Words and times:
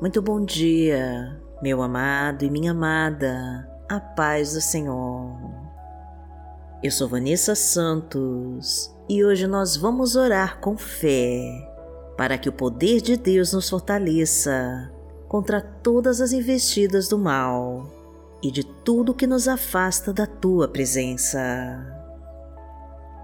Muito 0.00 0.22
bom 0.22 0.44
dia, 0.44 1.36
meu 1.60 1.82
amado 1.82 2.44
e 2.44 2.50
minha 2.50 2.70
amada, 2.70 3.68
a 3.88 3.98
paz 3.98 4.52
do 4.52 4.60
Senhor. 4.60 5.36
Eu 6.80 6.92
sou 6.92 7.08
Vanessa 7.08 7.56
Santos 7.56 8.94
e 9.08 9.24
hoje 9.24 9.48
nós 9.48 9.76
vamos 9.76 10.14
orar 10.14 10.60
com 10.60 10.78
fé 10.78 11.42
para 12.16 12.38
que 12.38 12.48
o 12.48 12.52
poder 12.52 13.00
de 13.00 13.16
Deus 13.16 13.52
nos 13.52 13.68
fortaleça 13.68 14.88
contra 15.26 15.60
todas 15.60 16.20
as 16.20 16.30
investidas 16.30 17.08
do 17.08 17.18
mal 17.18 17.92
e 18.40 18.52
de 18.52 18.62
tudo 18.62 19.12
que 19.12 19.26
nos 19.26 19.48
afasta 19.48 20.12
da 20.12 20.26
tua 20.28 20.68
presença. 20.68 21.40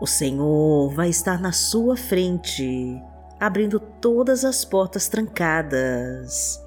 O 0.01 0.09
Senhor 0.09 0.93
vai 0.93 1.09
estar 1.09 1.41
na 1.41 1.53
sua 1.53 1.97
frente, 1.97 3.01
abrindo 3.39 3.79
todas 3.79 4.45
as 4.45 4.65
portas 4.65 5.07
trancadas 5.07 6.64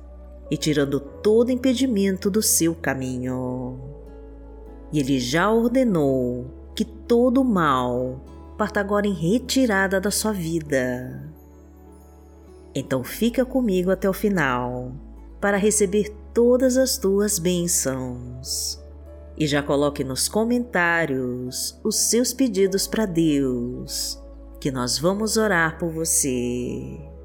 e 0.49 0.57
tirando 0.57 0.99
todo 0.99 1.51
impedimento 1.51 2.29
do 2.29 2.41
seu 2.41 2.73
caminho. 2.73 3.79
E 4.91 4.99
Ele 4.99 5.19
já 5.19 5.51
ordenou 5.51 6.45
que 6.75 6.85
todo 6.85 7.41
o 7.41 7.45
mal 7.45 8.21
parta 8.57 8.79
agora 8.79 9.07
em 9.07 9.13
retirada 9.13 9.99
da 9.99 10.09
sua 10.09 10.31
vida. 10.31 11.23
Então 12.73 13.03
fica 13.03 13.45
comigo 13.45 13.91
até 13.91 14.09
o 14.09 14.13
final 14.13 14.91
para 15.41 15.57
receber 15.57 16.15
todas 16.33 16.77
as 16.77 16.97
tuas 16.97 17.39
bênçãos. 17.39 18.81
E 19.37 19.45
já 19.45 19.61
coloque 19.61 20.03
nos 20.03 20.27
comentários 20.27 21.79
os 21.83 21.95
seus 21.95 22.33
pedidos 22.33 22.87
para 22.87 23.05
Deus, 23.05 24.19
que 24.59 24.71
nós 24.71 24.97
vamos 24.97 25.37
orar 25.37 25.77
por 25.77 25.89
você. 25.91 27.16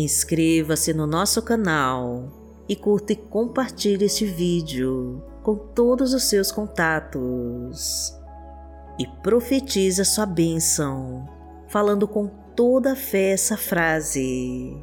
Inscreva-se 0.00 0.94
no 0.94 1.08
nosso 1.08 1.42
canal 1.42 2.28
e 2.68 2.76
curta 2.76 3.14
e 3.14 3.16
compartilhe 3.16 4.04
este 4.04 4.24
vídeo 4.24 5.20
com 5.42 5.56
todos 5.56 6.14
os 6.14 6.22
seus 6.22 6.52
contatos. 6.52 8.16
E 8.96 9.08
profetize 9.24 10.00
a 10.00 10.04
sua 10.04 10.24
bênção, 10.24 11.28
falando 11.66 12.06
com 12.06 12.28
toda 12.54 12.92
a 12.92 12.94
fé 12.94 13.32
essa 13.32 13.56
frase. 13.56 14.80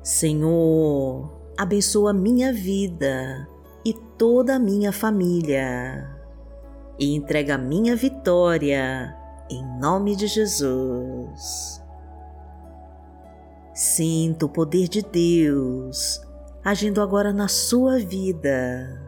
Senhor, 0.00 1.32
abençoa 1.58 2.12
minha 2.12 2.52
vida 2.52 3.48
e 3.84 3.92
toda 3.92 4.54
a 4.54 4.60
minha 4.60 4.92
família 4.92 6.08
e 6.96 7.12
entrega 7.12 7.58
minha 7.58 7.96
vitória 7.96 9.16
em 9.50 9.64
nome 9.80 10.14
de 10.14 10.28
Jesus. 10.28 11.82
Sinta 13.74 14.46
o 14.46 14.48
poder 14.48 14.86
de 14.86 15.02
Deus 15.02 16.24
agindo 16.64 17.02
agora 17.02 17.32
na 17.32 17.48
sua 17.48 17.98
vida. 17.98 19.02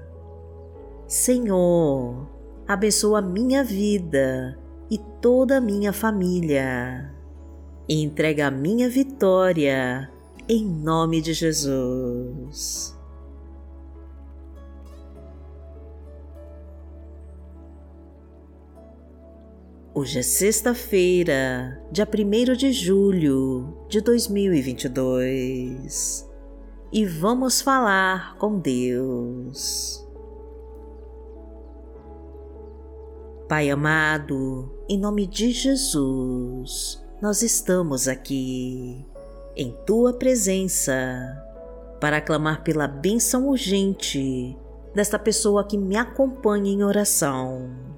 Senhor, 1.07 2.29
abençoa 2.67 3.23
minha 3.23 3.63
vida 3.63 4.59
e 4.91 4.99
toda 5.23 5.59
a 5.59 5.61
minha 5.61 5.93
família. 5.93 7.15
Entrega 7.89 8.49
a 8.49 8.51
minha 8.51 8.91
vitória 8.91 10.11
em 10.49 10.67
nome 10.67 11.21
de 11.23 11.33
Jesus. 11.33 12.96
Hoje 19.99 20.19
é 20.19 20.23
sexta-feira, 20.23 21.81
dia 21.91 22.07
1 22.07 22.53
de 22.53 22.71
julho 22.71 23.79
de 23.89 24.03
2022 24.03 26.31
e 26.93 27.07
vamos 27.07 27.63
falar 27.63 28.37
com 28.37 28.59
Deus. 28.59 30.07
Pai 33.49 33.71
amado, 33.71 34.71
em 34.87 34.99
nome 34.99 35.27
de 35.27 35.51
Jesus, 35.51 37.03
nós 37.23 37.41
estamos 37.41 38.07
aqui, 38.07 39.03
em 39.57 39.75
Tua 39.87 40.13
presença, 40.13 40.95
para 42.03 42.21
clamar 42.21 42.63
pela 42.63 42.87
bênção 42.87 43.49
urgente 43.49 44.55
desta 44.95 45.19
pessoa 45.19 45.67
que 45.67 45.79
me 45.79 45.97
acompanha 45.97 46.71
em 46.71 46.85
oração 46.85 47.96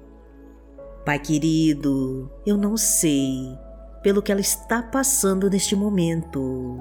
Pai 1.09 1.17
querido, 1.17 2.29
eu 2.45 2.55
não 2.55 2.77
sei 2.77 3.57
pelo 4.03 4.21
que 4.21 4.31
ela 4.31 4.41
está 4.41 4.83
passando 4.83 5.49
neste 5.49 5.75
momento, 5.75 6.77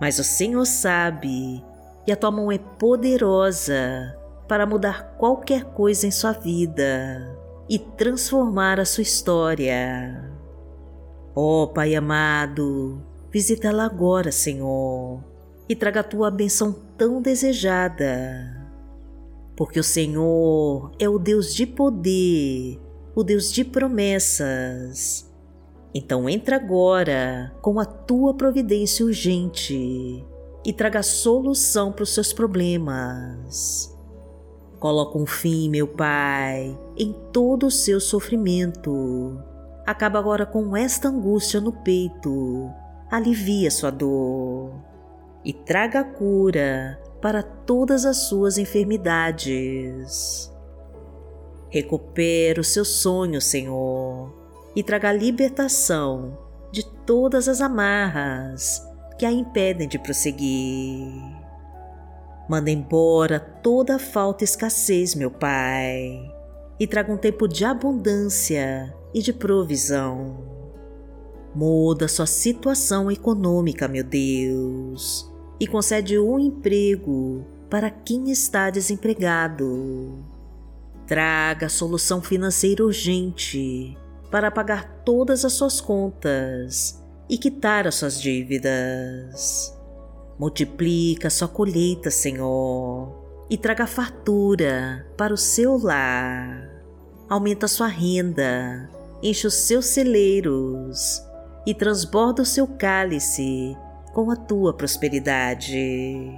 mas 0.00 0.20
o 0.20 0.22
Senhor 0.22 0.64
sabe 0.64 1.64
e 2.06 2.12
a 2.12 2.14
tua 2.14 2.30
mão 2.30 2.52
é 2.52 2.58
poderosa 2.58 4.16
para 4.46 4.66
mudar 4.66 5.16
qualquer 5.18 5.64
coisa 5.64 6.06
em 6.06 6.12
sua 6.12 6.30
vida 6.30 7.36
e 7.68 7.76
transformar 7.76 8.78
a 8.78 8.84
sua 8.84 9.02
história. 9.02 10.32
Ó 11.34 11.64
oh, 11.64 11.66
Pai 11.66 11.96
amado, 11.96 13.02
visita-la 13.32 13.84
agora, 13.84 14.30
Senhor, 14.30 15.24
e 15.68 15.74
traga 15.74 15.98
a 15.98 16.04
tua 16.04 16.30
benção 16.30 16.72
tão 16.96 17.20
desejada. 17.20 18.64
Porque 19.56 19.80
o 19.80 19.82
Senhor 19.82 20.92
é 21.00 21.08
o 21.08 21.18
Deus 21.18 21.52
de 21.52 21.66
poder 21.66 22.85
o 23.16 23.24
Deus 23.24 23.50
de 23.50 23.64
promessas. 23.64 25.26
Então 25.94 26.28
entra 26.28 26.56
agora 26.56 27.50
com 27.62 27.80
a 27.80 27.86
tua 27.86 28.34
providência 28.34 29.06
urgente 29.06 30.22
e 30.62 30.72
traga 30.72 31.02
solução 31.02 31.90
para 31.90 32.02
os 32.02 32.12
seus 32.12 32.34
problemas. 32.34 33.90
Coloca 34.78 35.16
um 35.16 35.24
fim, 35.24 35.70
meu 35.70 35.88
Pai, 35.88 36.78
em 36.94 37.14
todo 37.32 37.68
o 37.68 37.70
seu 37.70 37.98
sofrimento. 37.98 39.42
Acaba 39.86 40.18
agora 40.18 40.44
com 40.44 40.76
esta 40.76 41.08
angústia 41.08 41.58
no 41.58 41.72
peito. 41.72 42.70
Alivia 43.10 43.70
sua 43.70 43.90
dor 43.90 44.74
e 45.42 45.54
traga 45.54 46.04
cura 46.04 47.00
para 47.22 47.42
todas 47.42 48.04
as 48.04 48.28
suas 48.28 48.58
enfermidades. 48.58 50.54
Recupera 51.68 52.60
o 52.60 52.64
seu 52.64 52.84
sonho, 52.84 53.40
Senhor, 53.40 54.32
e 54.74 54.82
traga 54.82 55.08
a 55.08 55.12
libertação 55.12 56.38
de 56.70 56.84
todas 56.84 57.48
as 57.48 57.60
amarras 57.60 58.82
que 59.18 59.26
a 59.26 59.32
impedem 59.32 59.88
de 59.88 59.98
prosseguir. 59.98 61.10
Manda 62.48 62.70
embora 62.70 63.40
toda 63.40 63.98
falta 63.98 64.44
e 64.44 64.46
escassez, 64.46 65.14
meu 65.14 65.30
Pai, 65.30 66.32
e 66.78 66.86
traga 66.86 67.12
um 67.12 67.16
tempo 67.16 67.48
de 67.48 67.64
abundância 67.64 68.94
e 69.12 69.20
de 69.20 69.32
provisão. 69.32 70.36
Muda 71.52 72.06
sua 72.06 72.26
situação 72.26 73.10
econômica, 73.10 73.88
meu 73.88 74.04
Deus, 74.04 75.28
e 75.58 75.66
concede 75.66 76.18
um 76.18 76.38
emprego 76.38 77.44
para 77.68 77.90
quem 77.90 78.30
está 78.30 78.70
desempregado 78.70 80.35
Traga 81.06 81.68
solução 81.68 82.20
financeira 82.20 82.84
urgente 82.84 83.96
para 84.28 84.50
pagar 84.50 85.02
todas 85.04 85.44
as 85.44 85.52
suas 85.52 85.80
contas 85.80 87.00
e 87.28 87.38
quitar 87.38 87.86
as 87.86 87.94
suas 87.94 88.20
dívidas. 88.20 89.72
Multiplica 90.36 91.30
sua 91.30 91.46
colheita, 91.46 92.10
Senhor, 92.10 93.46
e 93.48 93.56
traga 93.56 93.86
fartura 93.86 95.06
para 95.16 95.32
o 95.32 95.36
seu 95.36 95.78
lar. 95.78 96.68
Aumenta 97.28 97.68
sua 97.68 97.86
renda, 97.86 98.90
enche 99.22 99.46
os 99.46 99.54
seus 99.54 99.86
celeiros 99.86 101.22
e 101.64 101.72
transborda 101.72 102.42
o 102.42 102.46
seu 102.46 102.66
cálice 102.66 103.76
com 104.12 104.28
a 104.28 104.36
tua 104.36 104.74
prosperidade. 104.74 106.32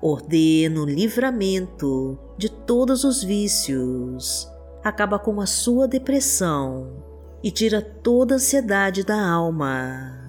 Ordena 0.00 0.80
o 0.80 0.86
livramento 0.86 2.18
de 2.36 2.50
todos 2.50 3.04
os 3.04 3.22
vícios, 3.22 4.50
acaba 4.84 5.18
com 5.18 5.40
a 5.40 5.46
sua 5.46 5.88
depressão 5.88 7.02
e 7.42 7.50
tira 7.50 7.80
toda 7.80 8.34
a 8.34 8.36
ansiedade 8.36 9.04
da 9.04 9.20
alma. 9.20 10.26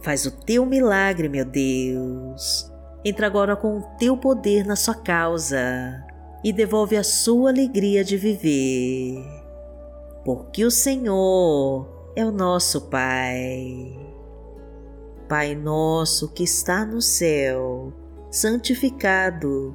Faz 0.00 0.26
o 0.26 0.30
teu 0.30 0.66
milagre, 0.66 1.28
meu 1.28 1.44
Deus. 1.44 2.70
Entra 3.04 3.26
agora 3.26 3.56
com 3.56 3.78
o 3.78 3.82
teu 3.98 4.16
poder 4.16 4.66
na 4.66 4.76
sua 4.76 4.94
causa 4.94 6.04
e 6.44 6.52
devolve 6.52 6.96
a 6.96 7.02
sua 7.02 7.50
alegria 7.50 8.04
de 8.04 8.16
viver. 8.16 9.24
Porque 10.24 10.64
o 10.64 10.70
Senhor 10.70 12.12
é 12.14 12.24
o 12.24 12.30
nosso 12.30 12.82
Pai. 12.82 13.98
Pai 15.28 15.54
nosso 15.54 16.28
que 16.28 16.42
está 16.42 16.84
no 16.84 17.02
céu, 17.02 17.92
santificado 18.30 19.74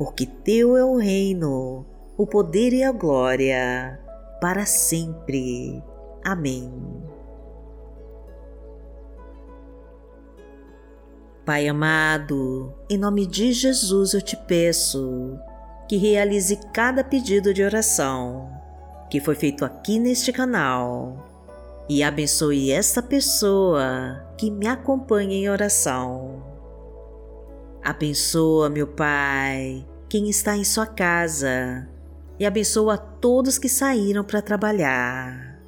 Porque 0.00 0.24
Teu 0.24 0.78
é 0.78 0.82
o 0.82 0.96
reino, 0.96 1.84
o 2.16 2.26
poder 2.26 2.72
e 2.72 2.82
a 2.82 2.90
glória, 2.90 4.00
para 4.40 4.64
sempre. 4.64 5.84
Amém. 6.24 6.72
Pai 11.44 11.68
amado, 11.68 12.72
em 12.88 12.96
nome 12.96 13.26
de 13.26 13.52
Jesus 13.52 14.14
eu 14.14 14.22
te 14.22 14.38
peço 14.38 15.38
que 15.86 15.98
realize 15.98 16.56
cada 16.72 17.04
pedido 17.04 17.52
de 17.52 17.62
oração 17.62 18.50
que 19.10 19.20
foi 19.20 19.34
feito 19.34 19.66
aqui 19.66 19.98
neste 19.98 20.32
canal 20.32 21.28
e 21.90 22.02
abençoe 22.02 22.70
esta 22.70 23.02
pessoa 23.02 24.32
que 24.38 24.50
me 24.50 24.66
acompanha 24.66 25.34
em 25.34 25.50
oração. 25.50 26.42
Abençoa, 27.82 28.70
meu 28.70 28.86
Pai, 28.86 29.86
quem 30.10 30.28
está 30.28 30.56
em 30.56 30.64
sua 30.64 30.86
casa 30.86 31.88
e 32.36 32.44
abençoa 32.44 32.98
todos 32.98 33.58
que 33.58 33.68
saíram 33.68 34.24
para 34.24 34.42
trabalhar. 34.42 35.62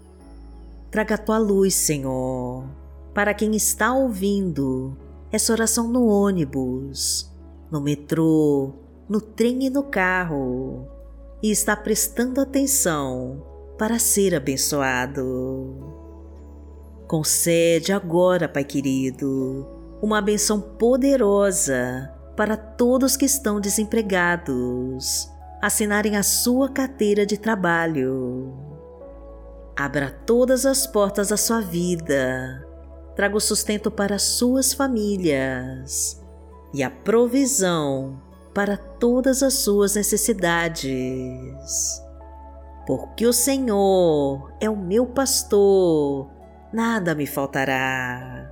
Traga 0.91 1.17
tua 1.17 1.39
luz, 1.39 1.77
Senhor, 1.77 2.65
para 3.15 3.33
quem 3.35 3.55
está 3.55 3.94
ouvindo 3.94 4.99
essa 5.31 5.53
oração 5.53 5.87
no 5.87 6.09
ônibus, 6.09 7.33
no 7.71 7.81
metrô, 7.81 8.75
no 9.09 9.21
trem 9.21 9.67
e 9.67 9.71
no 9.71 9.85
carro 9.85 10.89
e 11.41 11.49
está 11.53 11.77
prestando 11.77 12.41
atenção 12.41 13.47
para 13.79 14.00
ser 14.00 14.35
abençoado. 14.35 15.79
Concede 17.06 17.93
agora, 17.93 18.49
Pai 18.49 18.65
querido, 18.65 19.69
uma 20.03 20.21
benção 20.21 20.61
poderosa 20.61 22.12
para 22.37 22.56
todos 22.56 23.17
que 23.17 23.25
estão 23.25 23.61
desempregados 23.61 25.32
assinarem 25.62 26.17
a 26.17 26.25
sua 26.25 26.69
carteira 26.69 27.25
de 27.25 27.38
trabalho. 27.38 28.52
Abra 29.76 30.11
todas 30.11 30.67
as 30.67 30.88
portas 30.88 31.29
da 31.29 31.37
sua 31.37 31.61
vida, 31.61 32.67
traga 33.14 33.37
o 33.37 33.40
sustento 33.40 33.88
para 33.88 34.19
suas 34.19 34.73
famílias 34.73 36.20
e 36.75 36.82
a 36.82 36.90
provisão 36.90 38.20
para 38.52 38.76
todas 38.76 39.43
as 39.43 39.55
suas 39.55 39.94
necessidades. 39.94 40.90
Porque 42.87 43.25
o 43.25 43.32
Senhor 43.32 44.52
é 44.61 44.69
o 44.69 44.76
meu 44.76 45.06
pastor, 45.06 46.29
nada 46.73 47.14
me 47.14 47.26
faltará. 47.26 48.51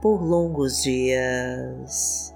por 0.00 0.22
longos 0.22 0.82
dias. 0.82 2.34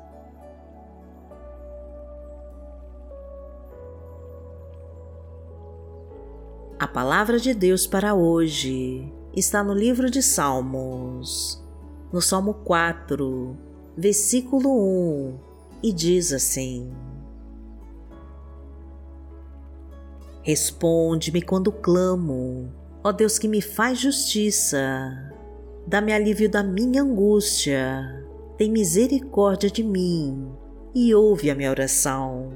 A 6.78 6.88
palavra 6.88 7.38
de 7.38 7.54
Deus 7.54 7.86
para 7.86 8.12
hoje 8.12 9.12
está 9.32 9.62
no 9.62 9.72
livro 9.72 10.10
de 10.10 10.20
Salmos, 10.20 11.62
no 12.12 12.20
Salmo 12.20 12.54
4, 12.54 13.56
versículo 13.96 14.68
1, 14.68 15.38
e 15.80 15.92
diz 15.92 16.32
assim: 16.32 16.92
Responde-me 20.42 21.40
quando 21.40 21.70
clamo, 21.70 22.68
ó 23.04 23.12
Deus 23.12 23.38
que 23.38 23.46
me 23.46 23.62
faz 23.62 24.00
justiça. 24.00 25.31
Dá-me 25.86 26.12
alívio 26.12 26.48
da 26.48 26.62
minha 26.62 27.02
angústia. 27.02 28.24
Tem 28.56 28.70
misericórdia 28.70 29.70
de 29.70 29.82
mim 29.82 30.50
e 30.94 31.14
ouve 31.14 31.50
a 31.50 31.54
minha 31.54 31.70
oração. 31.70 32.52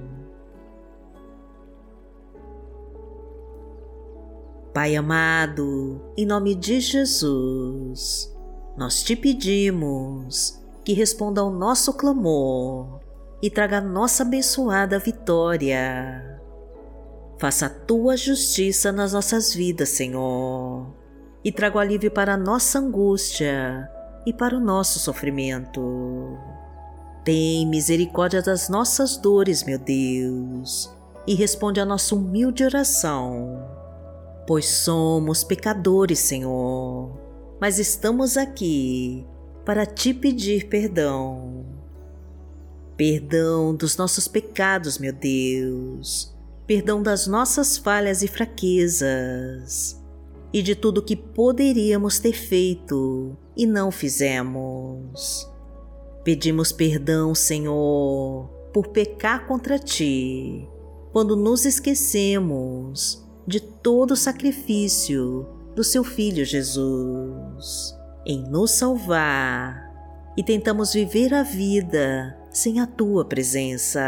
Pai 4.73 4.95
amado, 4.95 6.03
em 6.17 6.27
nome 6.27 6.55
de 6.55 6.81
Jesus, 6.81 8.37
nós 8.77 9.03
te 9.03 9.17
pedimos 9.17 10.63
que 10.85 10.93
responda 10.93 11.41
ao 11.41 11.51
nosso 11.51 11.95
clamor 11.95 13.01
e 13.43 13.51
traga 13.51 13.81
nossa 13.81 14.23
abençoada 14.23 14.99
vitória 14.99 16.37
Faça 17.39 17.67
a 17.67 17.71
tua 17.71 18.17
justiça 18.17 18.91
nas 18.91 19.13
nossas 19.13 19.53
vidas, 19.53 19.91
Senhor, 19.91 20.87
e 21.47 21.53
traga 21.53 21.77
o 21.77 21.79
alívio 21.79 22.11
para 22.11 22.35
a 22.35 22.37
nossa 22.37 22.81
angústia 22.81 23.89
e 24.27 24.33
para 24.33 24.57
o 24.57 24.61
nosso 24.61 24.99
sofrimento. 24.99 26.37
Tem 27.23 27.65
misericórdia 27.65 28.43
das 28.43 28.69
nossas 28.69 29.17
dores, 29.17 29.63
meu 29.63 29.79
Deus, 29.79 30.93
e 31.25 31.37
responde 31.37 31.79
à 31.79 31.85
nossa 31.85 32.17
humilde 32.17 32.65
oração, 32.65 33.65
pois 34.45 34.67
somos 34.67 35.45
pecadores, 35.45 36.19
Senhor, 36.19 37.17
mas 37.61 37.79
estamos 37.79 38.37
aqui 38.37 39.25
para 39.65 39.87
te 39.87 40.13
pedir 40.13 40.67
perdão. 40.67 41.65
Perdão 42.97 43.73
dos 43.73 43.97
nossos 43.97 44.27
pecados, 44.27 44.99
meu 44.99 45.13
Deus 45.13 46.35
perdão 46.67 47.01
das 47.01 47.29
nossas 47.29 47.79
falhas 47.79 48.23
e 48.23 48.27
fraquezas 48.27 50.05
e 50.57 50.63
de 50.63 50.75
tudo 50.75 51.03
que 51.03 51.15
poderíamos 51.15 52.19
ter 52.19 52.33
feito 52.33 53.37
e 53.55 53.67
não 53.67 53.91
fizemos. 53.91 55.47
Pedimos 56.25 56.73
perdão, 56.73 57.35
Senhor, 57.35 58.49
por 58.73 58.89
pecar 58.89 59.47
contra 59.47 59.79
Ti, 59.79 60.67
quando 61.13 61.37
nos 61.37 61.67
esquecemos 61.67 63.23
de 63.47 63.61
todo 63.61 64.13
o 64.13 64.17
sacrifício 64.17 65.47
do 65.75 65.85
Seu 65.85 66.03
Filho 66.03 66.43
Jesus 66.43 67.95
em 68.25 68.43
nos 68.49 68.71
salvar 68.71 69.93
e 70.39 70.43
tentamos 70.43 70.95
viver 70.95 71.35
a 71.35 71.43
vida 71.43 72.35
sem 72.51 72.81
a 72.81 72.87
Tua 72.87 73.27
presença. 73.27 74.01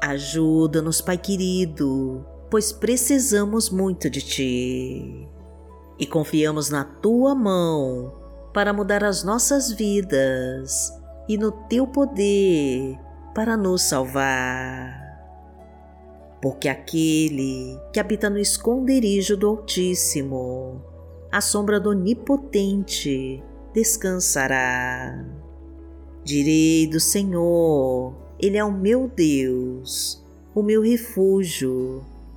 Ajuda-nos, 0.00 1.02
Pai 1.02 1.18
querido, 1.18 2.24
pois 2.50 2.72
precisamos 2.72 3.70
muito 3.70 4.10
de 4.10 4.20
Ti 4.20 5.28
e 5.98 6.06
confiamos 6.06 6.68
na 6.68 6.84
Tua 6.84 7.34
mão 7.34 8.12
para 8.52 8.72
mudar 8.72 9.04
as 9.04 9.22
nossas 9.22 9.70
vidas 9.70 10.92
e 11.28 11.38
no 11.38 11.52
Teu 11.52 11.86
poder 11.86 12.98
para 13.34 13.56
nos 13.56 13.82
salvar. 13.82 14.98
Porque 16.42 16.68
aquele 16.68 17.78
que 17.92 18.00
habita 18.00 18.28
no 18.28 18.38
esconderijo 18.38 19.36
do 19.36 19.62
Direi 26.24 26.88
do 26.88 26.98
Senhor, 26.98 28.14
Ele 28.40 28.56
é 28.56 28.64
o 28.64 28.72
meu 28.72 29.06
Deus, 29.06 30.24
o 30.54 30.62
meu 30.62 30.82
refúgio, 30.82 32.04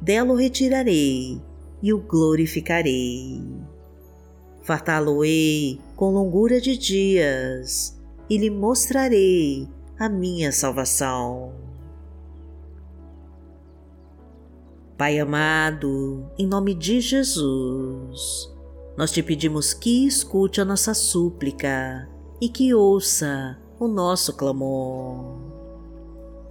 dela 0.00 0.32
o 0.32 0.36
retirarei 0.36 1.40
e 1.82 1.92
o 1.92 1.98
glorificarei. 1.98 3.42
Fartá-lo-ei 4.62 5.80
com 5.96 6.12
longura 6.12 6.60
de 6.60 6.76
dias 6.76 7.98
e 8.28 8.36
lhe 8.36 8.50
mostrarei 8.50 9.68
a 9.98 10.08
minha 10.08 10.52
salvação. 10.52 11.52
Pai 14.96 15.18
amado, 15.18 16.30
em 16.38 16.46
nome 16.46 16.74
de 16.74 17.00
Jesus, 17.00 18.54
nós 18.96 19.10
te 19.10 19.22
pedimos 19.22 19.72
que 19.72 20.06
escute 20.06 20.60
a 20.60 20.64
nossa 20.64 20.92
súplica 20.92 22.06
e 22.38 22.48
que 22.50 22.74
ouça 22.74 23.58
o 23.78 23.88
nosso 23.88 24.36
clamor. 24.36 25.49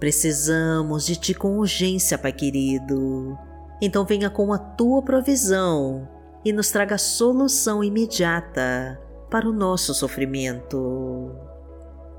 Precisamos 0.00 1.06
de 1.06 1.14
ti 1.14 1.34
com 1.34 1.58
urgência, 1.58 2.18
Pai 2.18 2.32
querido. 2.32 3.38
Então 3.80 4.04
venha 4.04 4.28
com 4.28 4.52
a 4.52 4.58
tua 4.58 5.02
provisão 5.02 6.08
e 6.44 6.52
nos 6.52 6.70
traga 6.70 6.98
solução 6.98 7.84
imediata 7.84 9.00
para 9.30 9.48
o 9.48 9.52
nosso 9.52 9.94
sofrimento. 9.94 11.30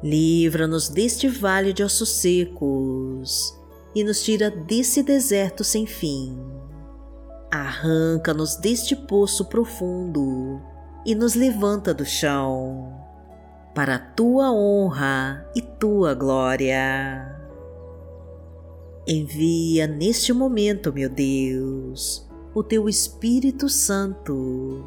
Livra-nos 0.02 0.88
deste 0.88 1.28
vale 1.28 1.74
de 1.74 1.84
ossos 1.84 2.10
secos 2.10 3.54
e 3.94 4.04
nos 4.04 4.24
tira 4.24 4.50
desse 4.50 5.04
deserto 5.04 5.64
sem 5.64 5.86
fim 5.86 6.62
Arranca-nos 7.52 8.56
deste 8.56 8.96
poço 8.96 9.44
profundo 9.44 10.62
e 11.06 11.14
nos 11.14 11.36
levanta 11.36 11.94
do 11.94 12.06
chão, 12.06 12.98
para 13.76 13.96
a 13.96 14.00
tua 14.00 14.54
honra 14.54 15.46
e 15.54 15.62
tua 15.62 16.14
glória. 16.14 17.41
Envia 19.08 19.88
neste 19.88 20.32
momento, 20.32 20.94
meu 20.94 21.10
Deus, 21.10 22.30
o 22.54 22.64
teu 22.64 22.88
Espírito 22.88 23.68
Santo, 23.68 24.86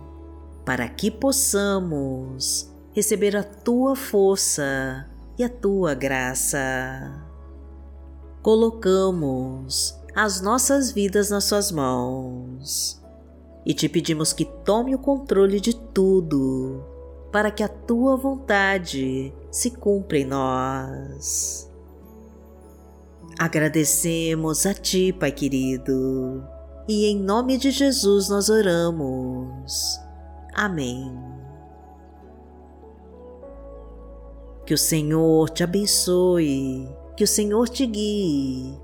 para 0.65 0.89
que 0.89 1.11
possamos 1.11 2.73
receber 2.93 3.37
a 3.37 3.43
tua 3.43 3.97
força 3.97 5.11
e 5.37 5.43
a 5.43 5.49
tua 5.49 5.95
graça. 5.95 7.21
Colocamos 8.41 9.99
as 10.15 10.41
nossas 10.41 10.93
vidas 10.93 11.31
nas 11.31 11.45
Suas 11.45 11.73
mãos 11.73 13.03
e 13.67 13.75
te 13.75 13.89
pedimos 13.89 14.33
que 14.33 14.45
tome 14.45 14.95
o 14.95 14.99
controle 14.99 15.59
de 15.59 15.75
tudo 15.75 16.85
para 17.33 17.51
que 17.51 17.65
a 17.65 17.69
Tua 17.69 18.17
vontade 18.17 19.33
se 19.51 19.73
cumpra 19.73 20.19
em 20.19 20.25
nós. 20.25 21.69
Agradecemos 23.39 24.65
a 24.65 24.73
Ti, 24.73 25.13
Pai 25.13 25.33
querido, 25.33 26.47
e 26.87 27.07
em 27.07 27.19
nome 27.19 27.59
de 27.59 27.71
Jesus 27.71 28.29
nós 28.29 28.49
oramos. 28.49 30.01
Amém. 30.55 31.13
Que 34.65 34.73
o 34.73 34.79
Senhor 34.79 35.51
te 35.51 35.65
abençoe, 35.65 36.89
que 37.17 37.25
o 37.25 37.29
Senhor 37.29 37.69
te 37.69 37.85
guie 37.87 38.79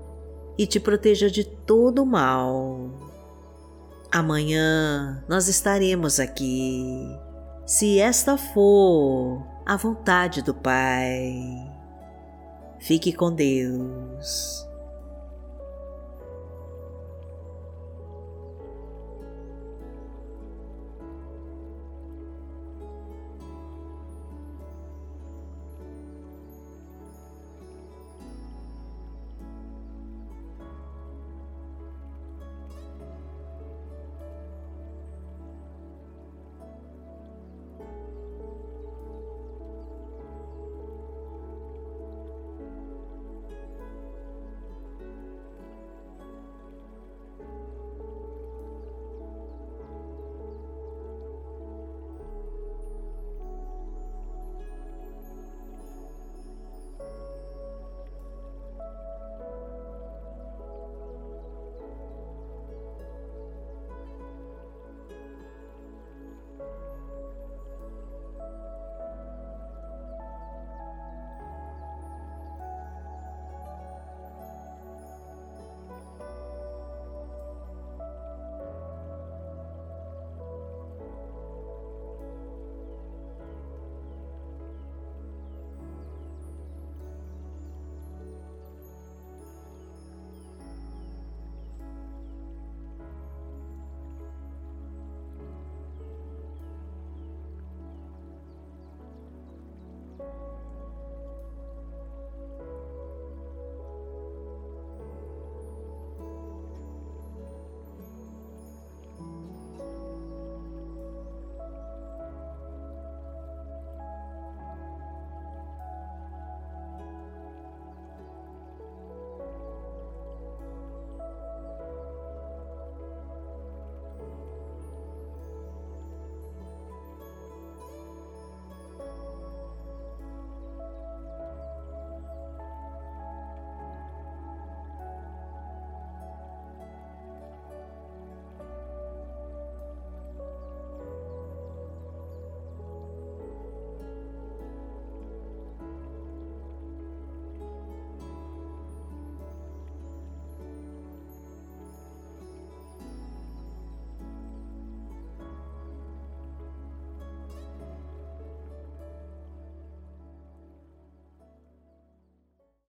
e 0.57 0.67
te 0.67 0.79
proteja 0.79 1.29
de 1.29 1.45
todo 1.45 2.03
o 2.03 2.05
mal. 2.05 2.91
Amanhã 4.11 5.23
nós 5.29 5.47
estaremos 5.47 6.19
aqui, 6.19 7.07
se 7.65 7.99
esta 7.99 8.37
for 8.37 9.47
a 9.65 9.77
vontade 9.77 10.41
do 10.41 10.53
Pai. 10.53 11.70
Fique 12.81 13.13
com 13.13 13.31
Deus. 13.31 14.67